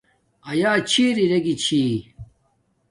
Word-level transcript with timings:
ایا 0.51 0.71
چھرپیے 0.89 1.37
گی 1.45 1.55
چھی 1.63 1.81